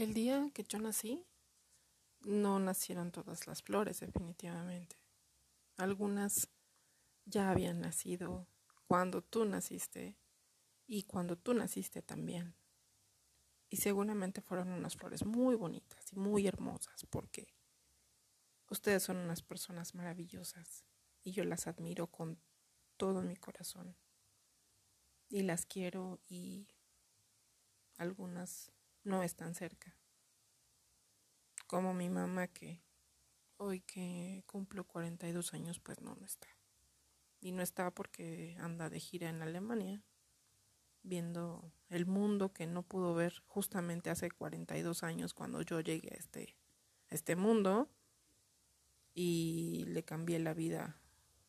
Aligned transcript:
El 0.00 0.14
día 0.14 0.50
que 0.54 0.64
yo 0.64 0.78
nací, 0.78 1.26
no 2.22 2.58
nacieron 2.58 3.12
todas 3.12 3.46
las 3.46 3.62
flores, 3.62 4.00
definitivamente. 4.00 4.96
Algunas 5.76 6.48
ya 7.26 7.50
habían 7.50 7.82
nacido 7.82 8.46
cuando 8.86 9.20
tú 9.20 9.44
naciste 9.44 10.16
y 10.86 11.02
cuando 11.02 11.36
tú 11.36 11.52
naciste 11.52 12.00
también. 12.00 12.54
Y 13.68 13.76
seguramente 13.76 14.40
fueron 14.40 14.72
unas 14.72 14.96
flores 14.96 15.26
muy 15.26 15.54
bonitas 15.54 16.10
y 16.14 16.16
muy 16.16 16.46
hermosas 16.46 17.04
porque 17.04 17.52
ustedes 18.70 19.02
son 19.02 19.18
unas 19.18 19.42
personas 19.42 19.94
maravillosas 19.94 20.86
y 21.22 21.32
yo 21.32 21.44
las 21.44 21.66
admiro 21.66 22.06
con 22.06 22.40
todo 22.96 23.20
mi 23.20 23.36
corazón. 23.36 23.94
Y 25.28 25.42
las 25.42 25.66
quiero 25.66 26.20
y 26.26 26.68
algunas 27.98 28.72
no 29.04 29.22
están 29.22 29.54
cerca. 29.54 29.99
Como 31.70 31.94
mi 31.94 32.10
mamá 32.10 32.48
que 32.48 32.82
hoy 33.56 33.78
que 33.78 34.42
cumplo 34.48 34.82
42 34.82 35.54
años 35.54 35.78
pues 35.78 36.00
no, 36.00 36.16
no 36.16 36.26
está. 36.26 36.48
Y 37.40 37.52
no 37.52 37.62
está 37.62 37.92
porque 37.92 38.56
anda 38.58 38.90
de 38.90 38.98
gira 38.98 39.28
en 39.28 39.40
Alemania 39.40 40.02
viendo 41.04 41.72
el 41.88 42.06
mundo 42.06 42.52
que 42.52 42.66
no 42.66 42.82
pudo 42.82 43.14
ver 43.14 43.44
justamente 43.46 44.10
hace 44.10 44.32
42 44.32 45.04
años 45.04 45.32
cuando 45.32 45.62
yo 45.62 45.78
llegué 45.78 46.08
a 46.12 46.18
este, 46.18 46.56
este 47.08 47.36
mundo 47.36 47.88
y 49.14 49.84
le 49.86 50.02
cambié 50.02 50.40
la 50.40 50.54
vida 50.54 51.00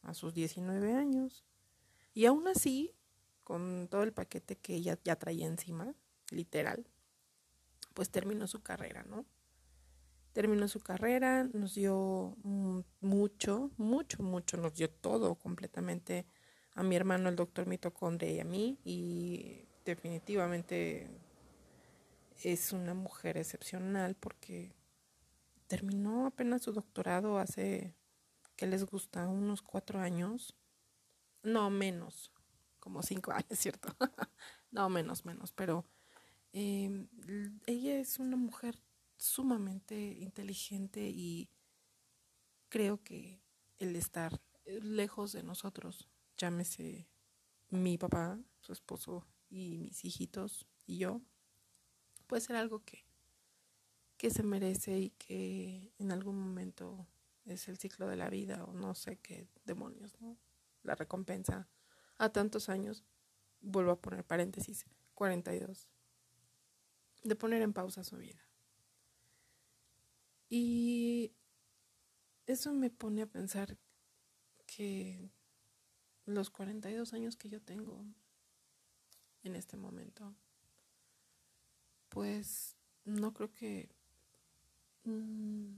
a 0.03 0.13
sus 0.13 0.35
19 0.35 0.93
años. 0.93 1.43
Y 2.13 2.25
aún 2.25 2.47
así, 2.47 2.93
con 3.43 3.87
todo 3.89 4.03
el 4.03 4.13
paquete 4.13 4.55
que 4.55 4.75
ella 4.75 4.99
ya 5.03 5.15
traía 5.15 5.47
encima, 5.47 5.95
literal, 6.29 6.85
pues 7.95 8.11
terminó 8.11 8.45
su 8.45 8.61
carrera, 8.61 9.01
¿no? 9.01 9.25
Terminó 10.33 10.67
su 10.67 10.79
carrera, 10.79 11.43
nos 11.53 11.75
dio 11.75 12.35
mucho, 13.01 13.71
mucho, 13.77 14.23
mucho, 14.23 14.57
nos 14.57 14.73
dio 14.75 14.89
todo 14.89 15.35
completamente 15.35 16.25
a 16.73 16.83
mi 16.83 16.95
hermano, 16.95 17.29
el 17.29 17.35
doctor 17.35 17.67
mitocondria 17.67 18.31
y 18.31 18.39
a 18.39 18.45
mí, 18.45 18.79
y 18.85 19.65
definitivamente 19.83 21.09
es 22.43 22.71
una 22.71 22.93
mujer 22.93 23.37
excepcional 23.37 24.15
porque 24.15 24.73
terminó 25.67 26.25
apenas 26.25 26.63
su 26.63 26.71
doctorado 26.71 27.37
hace, 27.37 27.95
¿qué 28.55 28.67
les 28.67 28.85
gusta? 28.85 29.27
Unos 29.27 29.61
cuatro 29.61 29.99
años. 29.99 30.55
No, 31.43 31.69
menos, 31.69 32.31
como 32.79 33.03
cinco 33.03 33.31
años, 33.31 33.47
¿cierto? 33.59 33.95
no, 34.71 34.89
menos, 34.89 35.25
menos, 35.25 35.51
pero 35.51 35.85
em, 36.53 37.07
ella 37.65 37.99
es 37.99 38.19
una 38.19 38.37
mujer 38.37 38.79
sumamente 39.21 39.95
inteligente 39.95 41.07
y 41.07 41.47
creo 42.69 43.03
que 43.03 43.39
el 43.77 43.95
estar 43.95 44.41
lejos 44.65 45.31
de 45.31 45.43
nosotros 45.43 46.09
llámese 46.37 47.07
mi 47.69 47.99
papá, 47.99 48.39
su 48.61 48.73
esposo 48.73 49.27
y 49.47 49.77
mis 49.77 50.03
hijitos 50.03 50.65
y 50.87 50.97
yo, 50.97 51.21
puede 52.25 52.41
ser 52.41 52.55
algo 52.55 52.83
que, 52.83 53.05
que 54.17 54.31
se 54.31 54.41
merece 54.41 54.97
y 54.97 55.09
que 55.11 55.93
en 55.99 56.11
algún 56.11 56.39
momento 56.41 57.07
es 57.45 57.67
el 57.67 57.77
ciclo 57.77 58.07
de 58.07 58.15
la 58.15 58.29
vida 58.29 58.63
o 58.63 58.73
no 58.73 58.95
sé 58.95 59.17
qué 59.17 59.47
demonios, 59.65 60.19
¿no? 60.19 60.35
La 60.81 60.95
recompensa 60.95 61.69
a 62.17 62.29
tantos 62.29 62.69
años, 62.69 63.03
vuelvo 63.59 63.91
a 63.91 64.01
poner 64.01 64.25
paréntesis, 64.25 64.83
42, 65.13 65.87
de 67.23 67.35
poner 67.35 67.61
en 67.61 67.73
pausa 67.73 68.03
su 68.03 68.17
vida. 68.17 68.50
Y 70.53 71.33
eso 72.45 72.73
me 72.73 72.89
pone 72.89 73.21
a 73.21 73.25
pensar 73.25 73.77
que 74.67 75.31
los 76.25 76.49
42 76.49 77.13
años 77.13 77.37
que 77.37 77.47
yo 77.47 77.61
tengo 77.61 78.03
en 79.43 79.55
este 79.55 79.77
momento, 79.77 80.35
pues 82.09 82.75
no 83.05 83.33
creo 83.33 83.53
que 83.53 83.95
mm, 85.05 85.71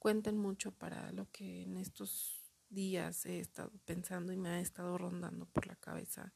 cuenten 0.00 0.36
mucho 0.36 0.72
para 0.72 1.12
lo 1.12 1.30
que 1.30 1.62
en 1.62 1.76
estos 1.76 2.42
días 2.68 3.26
he 3.26 3.38
estado 3.38 3.70
pensando 3.84 4.32
y 4.32 4.36
me 4.36 4.48
ha 4.48 4.60
estado 4.60 4.98
rondando 4.98 5.46
por 5.46 5.68
la 5.68 5.76
cabeza. 5.76 6.34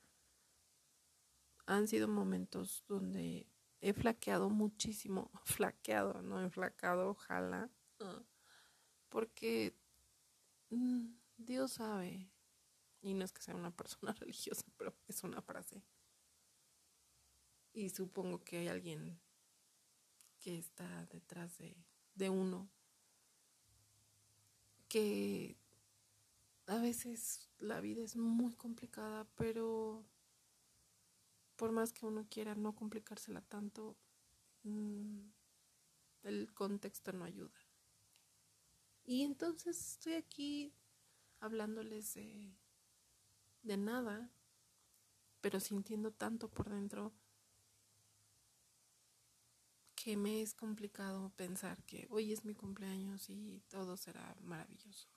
Han 1.66 1.88
sido 1.88 2.06
momentos 2.06 2.84
donde 2.86 3.48
he 3.88 3.92
flaqueado 3.92 4.50
muchísimo, 4.50 5.30
flaqueado, 5.44 6.22
no 6.22 6.40
he 6.40 6.50
flacado, 6.50 7.10
ojalá, 7.10 7.70
ah, 8.00 8.22
porque... 9.08 9.76
Mm, 10.70 11.24
Dios 11.36 11.72
sabe, 11.72 12.30
y 13.02 13.14
no 13.14 13.24
es 13.24 13.32
que 13.32 13.42
sea 13.42 13.54
una 13.54 13.74
persona 13.74 14.12
religiosa, 14.20 14.64
pero 14.76 14.94
es 15.08 15.22
una 15.24 15.42
frase. 15.42 15.82
Y 17.72 17.90
supongo 17.90 18.42
que 18.42 18.58
hay 18.58 18.68
alguien 18.68 19.20
que 20.38 20.58
está 20.58 21.06
detrás 21.06 21.58
de, 21.58 21.76
de 22.14 22.30
uno, 22.30 22.70
que 24.88 25.56
a 26.66 26.78
veces 26.78 27.50
la 27.58 27.80
vida 27.80 28.04
es 28.04 28.16
muy 28.16 28.54
complicada, 28.54 29.26
pero 29.34 30.04
por 31.56 31.72
más 31.72 31.92
que 31.92 32.06
uno 32.06 32.26
quiera 32.28 32.54
no 32.54 32.74
complicársela 32.74 33.40
tanto, 33.42 33.96
mm, 34.64 35.20
el 36.24 36.52
contexto 36.54 37.12
no 37.12 37.24
ayuda. 37.24 37.58
Y 39.04 39.22
entonces 39.22 39.78
estoy 39.92 40.14
aquí 40.14 40.74
hablándoles 41.40 42.14
de, 42.14 42.56
de 43.62 43.76
nada, 43.76 44.30
pero 45.40 45.60
sintiendo 45.60 46.10
tanto 46.10 46.48
por 46.48 46.70
dentro 46.70 47.12
que 49.94 50.16
me 50.16 50.42
es 50.42 50.54
complicado 50.54 51.32
pensar 51.36 51.82
que 51.84 52.06
hoy 52.10 52.32
es 52.32 52.44
mi 52.44 52.54
cumpleaños 52.54 53.28
y 53.30 53.62
todo 53.68 53.96
será 53.96 54.36
maravilloso. 54.40 55.08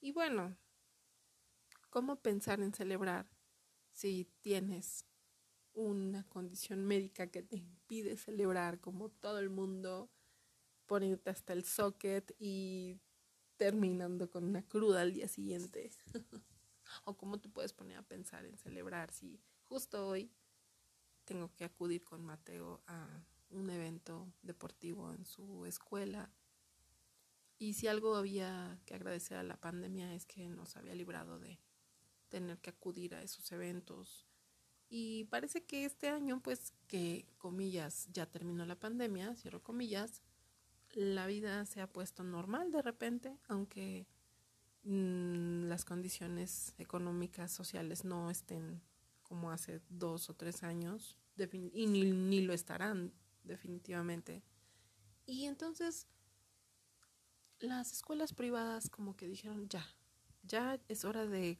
Y 0.00 0.12
bueno, 0.12 0.56
¿cómo 1.90 2.16
pensar 2.20 2.60
en 2.60 2.72
celebrar 2.72 3.28
si 3.98 4.30
tienes 4.42 5.04
una 5.74 6.22
condición 6.28 6.86
médica 6.86 7.26
que 7.32 7.42
te 7.42 7.56
impide 7.56 8.16
celebrar 8.16 8.80
como 8.80 9.08
todo 9.08 9.40
el 9.40 9.50
mundo, 9.50 10.08
poniéndote 10.86 11.30
hasta 11.30 11.52
el 11.52 11.64
socket 11.64 12.32
y 12.38 13.00
terminando 13.56 14.30
con 14.30 14.44
una 14.44 14.62
cruda 14.62 15.02
al 15.02 15.14
día 15.14 15.26
siguiente. 15.26 15.90
o 17.06 17.16
cómo 17.16 17.40
te 17.40 17.48
puedes 17.48 17.72
poner 17.72 17.98
a 17.98 18.06
pensar 18.06 18.44
en 18.44 18.56
celebrar 18.56 19.10
si 19.10 19.42
justo 19.64 20.06
hoy 20.06 20.30
tengo 21.24 21.52
que 21.56 21.64
acudir 21.64 22.04
con 22.04 22.24
Mateo 22.24 22.80
a 22.86 23.24
un 23.50 23.68
evento 23.68 24.32
deportivo 24.42 25.12
en 25.12 25.26
su 25.26 25.66
escuela. 25.66 26.30
Y 27.58 27.74
si 27.74 27.88
algo 27.88 28.14
había 28.14 28.80
que 28.86 28.94
agradecer 28.94 29.38
a 29.38 29.42
la 29.42 29.60
pandemia 29.60 30.14
es 30.14 30.24
que 30.24 30.48
nos 30.48 30.76
había 30.76 30.94
librado 30.94 31.40
de 31.40 31.58
tener 32.28 32.58
que 32.58 32.70
acudir 32.70 33.14
a 33.14 33.22
esos 33.22 33.50
eventos. 33.52 34.26
Y 34.88 35.24
parece 35.24 35.64
que 35.64 35.84
este 35.84 36.08
año, 36.08 36.40
pues 36.42 36.72
que 36.86 37.26
comillas, 37.38 38.08
ya 38.12 38.26
terminó 38.26 38.64
la 38.64 38.78
pandemia, 38.78 39.36
cierro 39.36 39.62
comillas, 39.62 40.22
la 40.92 41.26
vida 41.26 41.64
se 41.66 41.80
ha 41.80 41.86
puesto 41.86 42.24
normal 42.24 42.70
de 42.70 42.82
repente, 42.82 43.38
aunque 43.48 44.06
mm, 44.84 45.64
las 45.64 45.84
condiciones 45.84 46.74
económicas, 46.78 47.52
sociales 47.52 48.04
no 48.04 48.30
estén 48.30 48.80
como 49.22 49.50
hace 49.50 49.82
dos 49.90 50.30
o 50.30 50.34
tres 50.34 50.62
años, 50.62 51.18
y 51.36 51.86
ni, 51.86 52.10
ni 52.10 52.40
lo 52.40 52.54
estarán 52.54 53.12
definitivamente. 53.44 54.42
Y 55.26 55.44
entonces 55.44 56.06
las 57.60 57.92
escuelas 57.92 58.32
privadas 58.32 58.88
como 58.88 59.16
que 59.16 59.28
dijeron, 59.28 59.68
ya, 59.68 59.86
ya 60.42 60.80
es 60.88 61.04
hora 61.04 61.26
de 61.26 61.58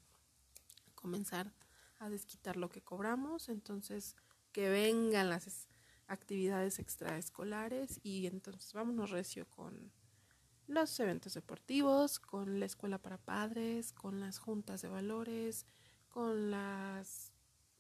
comenzar 0.99 1.55
a 1.99 2.09
desquitar 2.09 2.57
lo 2.57 2.69
que 2.69 2.83
cobramos, 2.83 3.49
entonces 3.49 4.17
que 4.53 4.69
vengan 4.69 5.29
las 5.29 5.69
actividades 6.09 6.79
extraescolares 6.79 8.01
y 8.03 8.27
entonces 8.27 8.73
vámonos 8.73 9.11
recio 9.11 9.49
con 9.49 9.93
los 10.67 10.99
eventos 11.01 11.35
deportivos, 11.35 12.19
con 12.19 12.59
la 12.61 12.67
escuela 12.67 12.99
para 12.99 13.19
padres, 13.19 13.93
con 13.93 14.21
las 14.21 14.39
juntas 14.39 14.83
de 14.83 14.89
valores, 14.89 15.67
con 16.09 16.51
las 16.51 17.33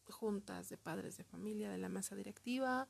juntas 0.08 0.68
de 0.68 0.78
padres 0.78 1.16
de 1.16 1.24
familia 1.24 1.70
de 1.70 1.78
la 1.78 1.88
mesa 1.88 2.14
directiva, 2.14 2.88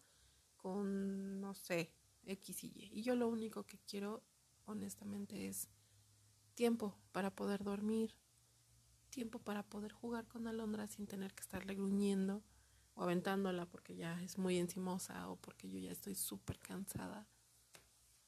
con, 0.57 1.41
no 1.41 1.55
sé, 1.55 1.93
X 2.27 2.65
y 2.65 2.73
Y. 2.75 2.91
Y 2.93 3.03
yo 3.03 3.17
lo 3.17 3.29
único 3.29 3.65
que 3.65 3.79
quiero, 3.79 4.23
honestamente, 4.67 5.49
es 5.49 5.69
tiempo 6.55 6.97
para 7.13 7.35
poder 7.35 7.65
dormir, 7.65 8.15
tiempo 9.09 9.39
para 9.39 9.63
poder 9.63 9.93
jugar 9.93 10.27
con 10.27 10.47
Alondra 10.47 10.87
sin 10.87 11.07
tener 11.07 11.35
que 11.35 11.43
estarle 11.43 11.75
gruñendo 11.75 12.43
o 12.95 13.03
aventándola 13.03 13.67
porque 13.67 13.97
ya 13.97 14.21
es 14.23 14.39
muy 14.39 14.59
encimosa 14.59 15.29
o 15.29 15.37
porque 15.37 15.69
yo 15.69 15.79
ya 15.79 15.93
estoy 15.93 16.15
súper 16.15 16.59
cansada. 16.59 17.27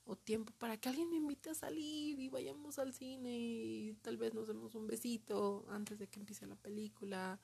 O 0.05 0.17
tiempo 0.17 0.53
para 0.59 0.77
que 0.77 0.89
alguien 0.89 1.11
me 1.11 1.17
invite 1.17 1.51
a 1.51 1.55
salir 1.55 2.19
y 2.19 2.29
vayamos 2.29 2.79
al 2.79 2.93
cine 2.93 3.39
y 3.39 3.95
tal 4.03 4.17
vez 4.17 4.35
nos 4.35 4.49
demos 4.49 4.75
un 4.75 4.87
besito 4.87 5.67
antes 5.69 5.99
de 5.99 6.09
que 6.09 6.19
empiece 6.19 6.47
la 6.47 6.57
película 6.57 7.41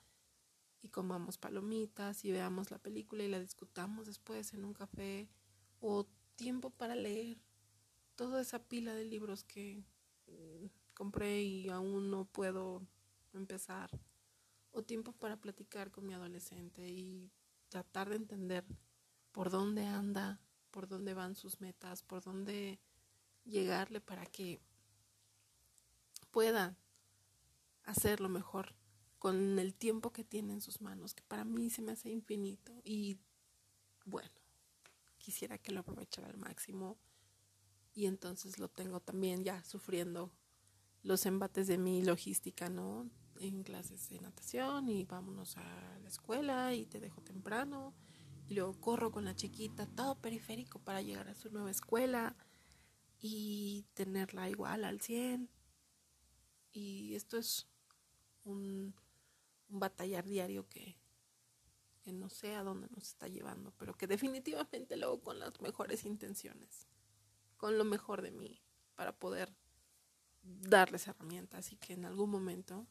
y 0.82 0.88
comamos 0.88 1.38
palomitas 1.38 2.24
y 2.24 2.32
veamos 2.32 2.70
la 2.70 2.78
película 2.78 3.22
y 3.22 3.28
la 3.28 3.40
discutamos 3.40 4.06
después 4.06 4.52
en 4.54 4.64
un 4.64 4.72
café. 4.72 5.28
O 5.80 6.06
tiempo 6.36 6.70
para 6.70 6.94
leer 6.94 7.38
toda 8.14 8.40
esa 8.40 8.58
pila 8.58 8.94
de 8.94 9.04
libros 9.04 9.44
que 9.44 9.84
mm, 10.26 10.66
compré 10.94 11.42
y 11.42 11.68
aún 11.68 12.10
no 12.10 12.24
puedo 12.24 12.82
empezar 13.38 13.90
o 14.72 14.82
tiempo 14.82 15.12
para 15.12 15.36
platicar 15.36 15.90
con 15.90 16.06
mi 16.06 16.14
adolescente 16.14 16.88
y 16.88 17.30
tratar 17.68 18.10
de 18.10 18.16
entender 18.16 18.64
por 19.32 19.50
dónde 19.50 19.86
anda, 19.86 20.40
por 20.70 20.88
dónde 20.88 21.14
van 21.14 21.34
sus 21.34 21.60
metas, 21.60 22.02
por 22.02 22.22
dónde 22.22 22.78
llegarle 23.44 24.00
para 24.00 24.26
que 24.26 24.60
pueda 26.30 26.76
hacer 27.84 28.20
lo 28.20 28.28
mejor 28.28 28.74
con 29.18 29.58
el 29.58 29.74
tiempo 29.74 30.12
que 30.12 30.24
tiene 30.24 30.52
en 30.52 30.60
sus 30.60 30.80
manos, 30.80 31.14
que 31.14 31.22
para 31.22 31.44
mí 31.44 31.70
se 31.70 31.82
me 31.82 31.92
hace 31.92 32.10
infinito 32.10 32.72
y 32.84 33.18
bueno, 34.04 34.30
quisiera 35.18 35.58
que 35.58 35.72
lo 35.72 35.80
aprovechara 35.80 36.28
al 36.28 36.36
máximo 36.36 36.98
y 37.94 38.06
entonces 38.06 38.58
lo 38.58 38.68
tengo 38.68 39.00
también 39.00 39.42
ya 39.42 39.64
sufriendo 39.64 40.30
los 41.02 41.24
embates 41.24 41.66
de 41.66 41.78
mi 41.78 42.02
logística, 42.02 42.68
¿no? 42.68 43.08
En 43.40 43.62
clases 43.62 44.08
de 44.08 44.20
natación 44.20 44.88
y 44.88 45.04
vámonos 45.04 45.56
a 45.56 45.98
la 46.02 46.08
escuela 46.08 46.74
y 46.74 46.86
te 46.86 47.00
dejo 47.00 47.20
temprano 47.22 47.94
y 48.48 48.54
luego 48.54 48.78
corro 48.80 49.10
con 49.10 49.24
la 49.24 49.34
chiquita, 49.34 49.86
todo 49.86 50.14
periférico 50.16 50.78
para 50.78 51.02
llegar 51.02 51.28
a 51.28 51.34
su 51.34 51.50
nueva 51.50 51.70
escuela 51.70 52.36
y 53.18 53.84
tenerla 53.94 54.48
igual 54.48 54.84
al 54.84 55.00
100. 55.00 55.50
Y 56.72 57.14
esto 57.14 57.38
es 57.38 57.66
un, 58.44 58.94
batallar 59.68 60.24
diario 60.26 60.68
que, 60.68 60.96
que 62.02 62.12
no 62.12 62.28
sé 62.28 62.54
a 62.54 62.62
dónde 62.62 62.88
nos 62.90 63.08
está 63.08 63.26
llevando, 63.28 63.72
pero 63.78 63.94
que 63.94 64.06
definitivamente 64.06 64.96
luego 64.96 65.20
con 65.20 65.38
las 65.40 65.60
mejores 65.60 66.04
intenciones, 66.04 66.86
con 67.56 67.78
lo 67.78 67.84
mejor 67.84 68.22
de 68.22 68.30
mí, 68.30 68.62
para 68.94 69.18
poder 69.18 69.52
darles 70.42 71.08
herramientas 71.08 71.72
y 71.72 71.76
que 71.76 71.94
en 71.94 72.04
algún 72.04 72.30
momento 72.30 72.86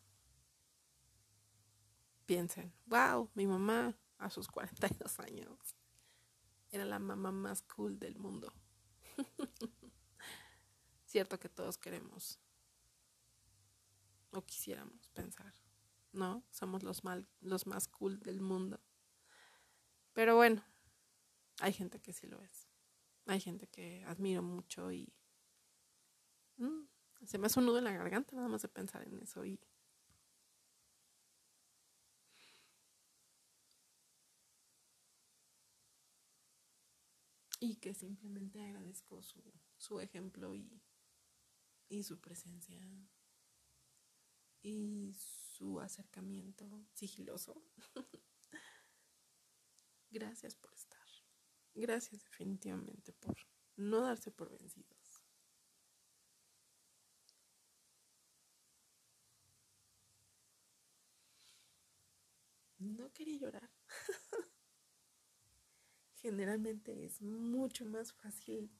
piensen, 2.25 2.73
wow, 2.85 3.29
mi 3.33 3.47
mamá 3.47 3.97
a 4.17 4.29
sus 4.29 4.47
42 4.47 5.19
años 5.19 5.75
era 6.69 6.85
la 6.85 6.99
mamá 6.99 7.31
más 7.31 7.61
cool 7.61 7.99
del 7.99 8.17
mundo. 8.17 8.53
Cierto 11.05 11.39
que 11.39 11.49
todos 11.49 11.77
queremos 11.77 12.39
o 14.31 14.41
quisiéramos 14.45 15.09
pensar, 15.09 15.53
¿no? 16.11 16.43
Somos 16.51 16.83
los, 16.83 17.03
mal, 17.03 17.27
los 17.39 17.67
más 17.67 17.87
cool 17.87 18.19
del 18.19 18.41
mundo. 18.41 18.81
Pero 20.13 20.35
bueno, 20.35 20.63
hay 21.59 21.71
gente 21.71 22.01
que 22.01 22.11
sí 22.11 22.27
lo 22.27 22.41
es. 22.41 22.67
Hay 23.27 23.39
gente 23.39 23.67
que 23.67 24.03
admiro 24.05 24.41
mucho 24.41 24.91
y 24.91 25.13
mm, 26.57 26.81
se 27.25 27.37
me 27.37 27.47
hace 27.47 27.59
un 27.59 27.65
nudo 27.65 27.77
en 27.77 27.85
la 27.85 27.91
garganta 27.91 28.35
nada 28.35 28.47
más 28.47 28.61
de 28.61 28.67
pensar 28.67 29.07
en 29.07 29.19
eso 29.19 29.45
y 29.45 29.59
y 37.65 37.77
que 37.77 37.95
simplemente 37.95 38.61
agradezco 38.61 39.23
su, 39.23 39.41
su 39.77 39.99
ejemplo 39.99 40.53
y, 40.53 40.81
y 41.89 42.03
su 42.03 42.19
presencia 42.21 42.79
y 44.61 45.13
su 45.15 45.79
acercamiento 45.79 46.85
sigiloso. 46.93 47.63
Gracias 50.11 50.55
por 50.55 50.73
estar. 50.73 51.05
Gracias 51.73 52.23
definitivamente 52.23 53.13
por 53.13 53.35
no 53.77 54.01
darse 54.01 54.31
por 54.31 54.49
vencidos. 54.49 55.23
No 62.79 63.11
quería 63.11 63.37
llorar. 63.37 63.74
Generalmente 66.25 67.05
es 67.05 67.21
mucho 67.21 67.85
más 67.85 68.11
fácil 68.11 68.71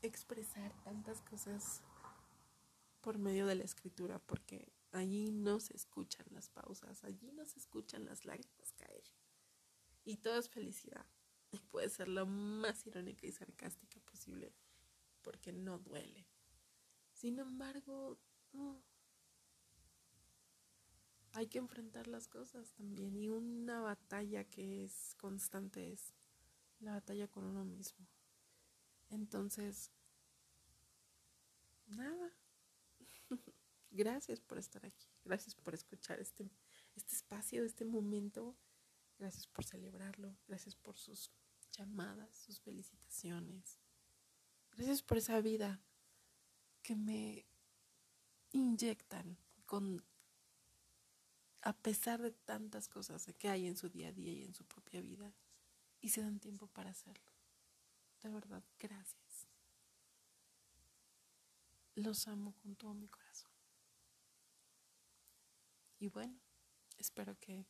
expresar 0.00 0.72
tantas 0.82 1.20
cosas 1.20 1.82
por 3.02 3.18
medio 3.18 3.44
de 3.44 3.54
la 3.54 3.64
escritura 3.64 4.18
porque 4.18 4.72
allí 4.92 5.30
no 5.30 5.60
se 5.60 5.76
escuchan 5.76 6.24
las 6.30 6.48
pausas, 6.48 7.04
allí 7.04 7.32
no 7.32 7.44
se 7.44 7.58
escuchan 7.58 8.06
las 8.06 8.24
lágrimas 8.24 8.72
caer. 8.72 9.04
Y 10.06 10.16
todo 10.16 10.38
es 10.38 10.48
felicidad. 10.48 11.04
Y 11.50 11.58
puede 11.58 11.90
ser 11.90 12.08
lo 12.08 12.24
más 12.24 12.86
irónica 12.86 13.26
y 13.26 13.32
sarcástica 13.32 14.00
posible 14.00 14.54
porque 15.20 15.52
no 15.52 15.80
duele. 15.80 16.26
Sin 17.12 17.38
embargo, 17.40 18.18
hay 21.32 21.46
que 21.46 21.58
enfrentar 21.58 22.06
las 22.06 22.28
cosas 22.28 22.72
también. 22.72 23.16
Y 23.16 23.28
una 23.28 23.80
batalla 23.80 24.44
que 24.44 24.84
es 24.84 25.14
constante 25.18 25.92
es 25.92 26.14
la 26.80 26.92
batalla 26.92 27.28
con 27.28 27.44
uno 27.44 27.64
mismo. 27.64 28.06
Entonces, 29.10 29.90
nada. 31.86 32.32
Gracias 33.90 34.40
por 34.40 34.58
estar 34.58 34.84
aquí. 34.86 35.08
Gracias 35.24 35.54
por 35.54 35.74
escuchar 35.74 36.20
este, 36.20 36.50
este 36.94 37.14
espacio, 37.14 37.64
este 37.64 37.84
momento. 37.84 38.56
Gracias 39.18 39.46
por 39.46 39.64
celebrarlo. 39.64 40.36
Gracias 40.46 40.76
por 40.76 40.96
sus 40.96 41.30
llamadas, 41.72 42.36
sus 42.36 42.60
felicitaciones. 42.60 43.78
Gracias 44.72 45.02
por 45.02 45.18
esa 45.18 45.40
vida 45.40 45.80
que 46.82 46.96
me 46.96 47.46
inyectan 48.52 49.36
con 49.66 50.04
a 51.62 51.76
pesar 51.76 52.22
de 52.22 52.30
tantas 52.30 52.88
cosas 52.88 53.26
que 53.38 53.48
hay 53.48 53.66
en 53.66 53.76
su 53.76 53.88
día 53.88 54.08
a 54.08 54.12
día 54.12 54.32
y 54.32 54.44
en 54.44 54.54
su 54.54 54.64
propia 54.64 55.00
vida, 55.00 55.34
y 56.00 56.08
se 56.08 56.22
dan 56.22 56.40
tiempo 56.40 56.66
para 56.66 56.90
hacerlo. 56.90 57.32
De 58.22 58.30
verdad, 58.30 58.64
gracias. 58.78 59.48
Los 61.94 62.28
amo 62.28 62.54
con 62.62 62.76
todo 62.76 62.94
mi 62.94 63.08
corazón. 63.08 63.50
Y 65.98 66.08
bueno, 66.08 66.40
espero 66.96 67.38
que 67.38 67.66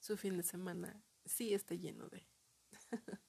su 0.00 0.16
fin 0.16 0.36
de 0.36 0.42
semana 0.42 1.04
sí 1.24 1.54
esté 1.54 1.78
lleno 1.78 2.08
de 2.08 2.26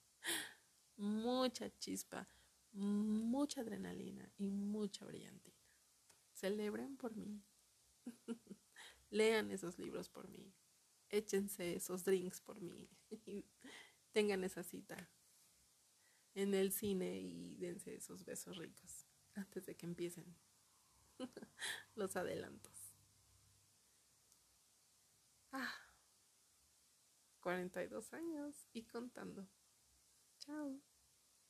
mucha 0.98 1.70
chispa, 1.77 2.27
mucha 2.72 3.62
adrenalina 3.62 4.31
y 4.38 4.50
mucha 4.50 5.05
brillantina. 5.05 5.58
Celebren 6.34 6.98
por 6.98 7.15
mí. 7.15 7.43
Lean 9.12 9.51
esos 9.51 9.77
libros 9.77 10.10
por 10.10 10.27
mí. 10.30 10.51
Échense 11.10 11.75
esos 11.75 12.03
drinks 12.03 12.41
por 12.41 12.60
mí. 12.62 12.89
tengan 14.12 14.44
esa 14.44 14.63
cita 14.63 15.10
en 16.34 16.53
el 16.53 16.72
cine 16.72 17.20
y 17.20 17.56
dense 17.56 17.96
esos 17.96 18.25
besos 18.25 18.58
ricos 18.58 19.06
antes 19.36 19.65
de 19.65 19.75
que 19.75 19.86
empiecen 19.86 20.36
los 21.96 22.15
adelantos. 22.15 22.96
Ah, 25.51 25.75
42 27.41 28.13
años 28.13 28.68
y 28.72 28.84
contando. 28.84 29.48
Chao. 30.39 30.82